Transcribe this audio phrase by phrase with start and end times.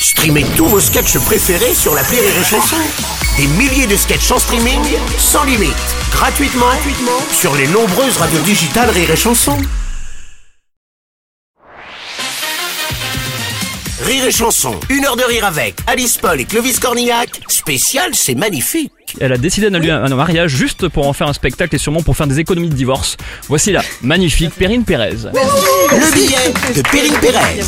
[0.00, 2.76] Streamez tous vos sketchs préférés sur la Rire et Chanson.
[3.36, 4.80] Des milliers de sketchs en streaming,
[5.18, 5.74] sans limite,
[6.12, 9.56] gratuitement, gratuitement sur les nombreuses radios digitales Rire et Chanson.
[14.02, 17.40] Rire et Chanson, une heure de rire avec Alice Paul et Clovis Cornillac.
[17.48, 18.92] Spécial, c'est magnifique.
[19.20, 22.16] Elle a décidé d'annuler un mariage juste pour en faire un spectacle et sûrement pour
[22.16, 23.16] faire des économies de divorce.
[23.48, 25.16] Voici la magnifique Perrine Pérez.
[25.32, 27.62] Le billet de Perrine Pérez.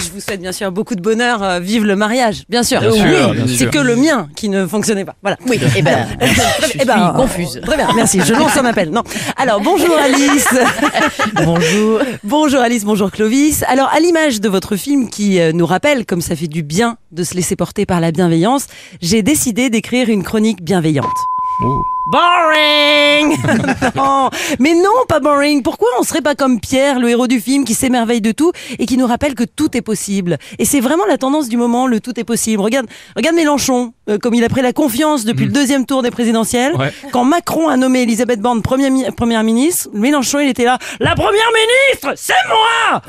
[0.00, 1.42] Je vous souhaite bien sûr beaucoup de bonheur.
[1.42, 2.80] euh, vive le mariage, bien sûr.
[2.80, 3.70] Bien sûr, Oui, bien c'est sûr.
[3.70, 5.14] que le mien qui ne fonctionnait pas.
[5.22, 5.36] Voilà.
[5.48, 5.58] Oui.
[5.76, 6.06] Eh ben,
[6.80, 7.60] Eh ben, confuse.
[7.64, 8.20] Très bien, merci.
[8.24, 8.90] Je lance un appel.
[8.90, 9.02] Non.
[9.36, 10.48] Alors bonjour Alice.
[11.44, 12.00] bonjour.
[12.24, 13.62] bonjour Alice, bonjour Clovis.
[13.68, 16.96] Alors à l'image de votre film qui euh, nous rappelle comme ça fait du bien
[17.12, 18.66] de se laisser porter par la bienveillance,
[19.00, 21.06] j'ai décidé d'écrire une chronique bienveillante.
[21.64, 21.82] Oh.
[22.10, 23.36] Boring
[23.94, 25.62] Non, mais non, pas boring.
[25.62, 28.86] Pourquoi on serait pas comme Pierre, le héros du film, qui s'émerveille de tout et
[28.86, 30.38] qui nous rappelle que tout est possible?
[30.58, 32.60] Et c'est vraiment la tendance du moment, le tout est possible.
[32.62, 36.10] Regarde, regarde Mélenchon, euh, comme il a pris la confiance depuis le deuxième tour des
[36.10, 36.74] présidentielles.
[36.76, 36.92] Ouais.
[37.12, 40.78] Quand Macron a nommé Elisabeth Borne première, mi- première ministre, Mélenchon, il était là.
[41.00, 43.02] La première ministre, c'est moi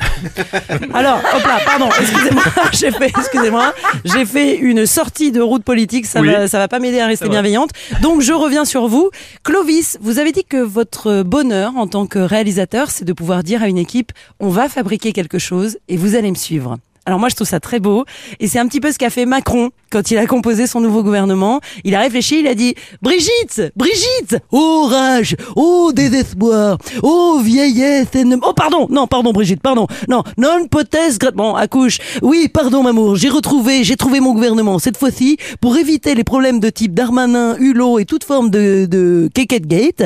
[0.94, 3.72] Alors, hop là, pardon, excusez-moi, j'ai fait, excusez-moi,
[4.04, 6.30] j'ai fait une sortie de route politique, ça Oui.
[6.30, 7.70] va, ça va pas m'aider à rester bienveillante.
[8.00, 9.10] Donc je reviens sur vous.
[9.42, 13.62] Clovis, vous avez dit que votre bonheur en tant que réalisateur, c'est de pouvoir dire
[13.62, 16.78] à une équipe, on va fabriquer quelque chose et vous allez me suivre.
[17.06, 18.04] Alors moi je trouve ça très beau
[18.40, 21.02] et c'est un petit peu ce qu'a fait Macron quand il a composé son nouveau
[21.02, 21.60] gouvernement.
[21.84, 28.40] Il a réfléchi, il a dit Brigitte, Brigitte, oh rage, oh désespoir, oh vieillesse, ennemi-
[28.42, 33.28] oh pardon, non pardon Brigitte, pardon, non non potesse, bon accouche, oui pardon m'amour, j'ai
[33.28, 37.98] retrouvé, j'ai trouvé mon gouvernement cette fois-ci pour éviter les problèmes de type Darmanin, Hulot
[37.98, 40.02] et toute forme de de Gate.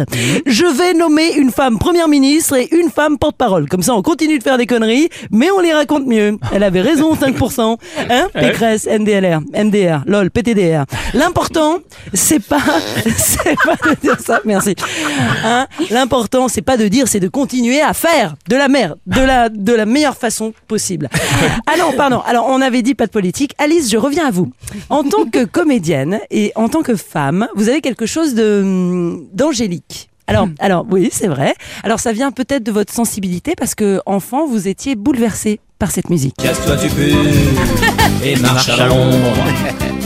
[0.47, 3.69] Je vais nommer une femme première ministre et une femme porte-parole.
[3.69, 6.39] Comme ça on continue de faire des conneries, mais on les raconte mieux.
[6.53, 7.77] Elle avait raison 5%,
[8.11, 10.85] hein Pécresse, NDLR, MDR, LOL, PTDR.
[11.13, 11.79] L'important,
[12.15, 12.63] c'est pas,
[13.17, 14.75] c'est pas de dire ça, merci.
[15.45, 19.21] Hein L'important, c'est pas de dire, c'est de continuer à faire de la merde, de
[19.21, 21.09] la, de la meilleure façon possible.
[21.67, 22.23] Ah non, pardon.
[22.27, 23.55] Alors, on avait dit pas de politique.
[23.59, 24.51] Alice, je reviens à vous.
[24.89, 30.09] En tant que comédienne et en tant que femme, vous avez quelque chose de, d'angélique.
[30.27, 31.55] Alors, alors oui, c'est vrai.
[31.83, 36.11] Alors, ça vient peut-être de votre sensibilité parce que enfant, vous étiez bouleversé par cette
[36.11, 36.35] musique.
[36.43, 39.17] Casse-toi tu peux et marche à l'ombre.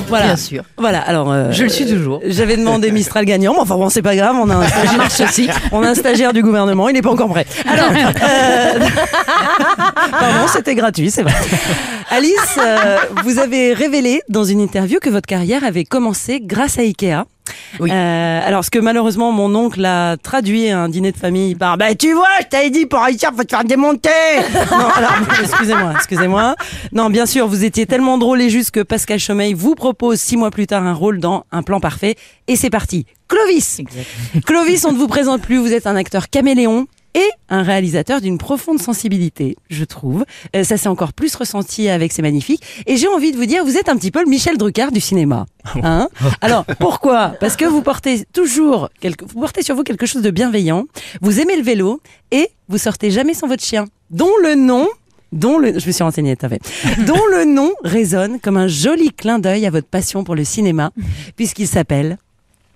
[0.08, 0.26] Voilà.
[0.26, 0.62] Bien sûr.
[0.76, 1.00] Voilà.
[1.00, 2.20] Alors, euh, Je le suis toujours.
[2.26, 4.36] J'avais demandé Mistral gagnant, mais enfin bon, c'est pas grave.
[4.38, 5.48] On a un stagiaire aussi.
[5.70, 6.90] On a un stagiaire du gouvernement.
[6.90, 7.46] Il n'est pas encore prêt.
[7.66, 8.78] Alors, euh,
[10.10, 11.32] pardon, c'était gratuit, c'est vrai.
[12.14, 16.82] Alice, euh, vous avez révélé dans une interview que votre carrière avait commencé grâce à
[16.82, 17.24] Ikea.
[17.80, 17.90] Oui.
[17.90, 21.78] Euh, alors, ce que malheureusement mon oncle a traduit à un dîner de famille par
[21.78, 24.10] Bah, tu vois, je t'avais dit pour réussir, faut te faire démonter
[24.70, 26.54] Non, alors, excusez-moi, excusez-moi.
[26.92, 30.36] Non, bien sûr, vous étiez tellement drôle et juste que Pascal Chomeil vous propose six
[30.36, 32.16] mois plus tard un rôle dans Un plan parfait.
[32.46, 33.06] Et c'est parti.
[33.26, 33.80] Clovis
[34.44, 38.38] Clovis, on ne vous présente plus, vous êtes un acteur caméléon et un réalisateur d'une
[38.38, 40.24] profonde sensibilité, je trouve.
[40.56, 42.62] Euh, ça s'est encore plus ressenti avec C'est Magnifique.
[42.86, 45.00] Et j'ai envie de vous dire, vous êtes un petit peu le Michel Drucker du
[45.00, 45.46] cinéma.
[45.82, 46.08] Hein
[46.40, 47.34] Alors, pourquoi?
[47.40, 50.84] Parce que vous portez toujours, quelque, vous portez sur vous quelque chose de bienveillant,
[51.20, 52.00] vous aimez le vélo
[52.30, 54.88] et vous sortez jamais sans votre chien, dont le nom
[55.32, 56.60] dont le, je me suis renseignée, t'as fait,
[57.06, 60.90] dont le nom résonne comme un joli clin d'œil à votre passion pour le cinéma,
[61.36, 62.18] puisqu'il s'appelle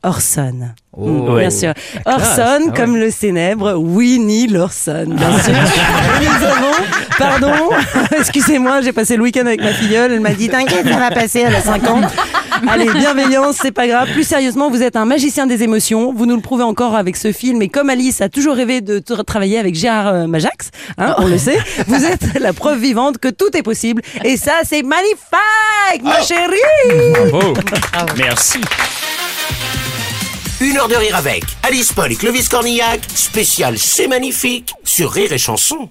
[0.07, 0.71] Orson.
[0.97, 1.41] Mm, ouais.
[1.41, 1.73] Bien sûr.
[2.07, 5.53] Orson, comme le célèbre Winnie l'Orson, bien sûr.
[5.55, 6.73] Et nous avons,
[7.19, 7.71] pardon,
[8.19, 11.41] excusez-moi, j'ai passé le week-end avec ma filleule, elle m'a dit, t'inquiète, ça va passer,
[11.47, 12.01] elle a 5 ans.
[12.69, 14.09] Allez, bienveillance, c'est pas grave.
[14.13, 16.15] Plus sérieusement, vous êtes un magicien des émotions.
[16.17, 17.61] Vous nous le prouvez encore avec ce film.
[17.61, 21.27] Et comme Alice a toujours rêvé de tra- travailler avec Gérard euh, Majax, hein, on
[21.27, 24.01] le sait, vous êtes la preuve vivante que tout est possible.
[24.25, 27.29] Et ça, c'est magnifique, ma chérie!
[27.31, 27.53] Bravo.
[28.17, 28.61] Merci.
[30.59, 33.05] Une heure de rire avec Alice Paul et Clovis Cornillac.
[33.15, 35.91] Spécial, c'est magnifique sur Rire et Chanson.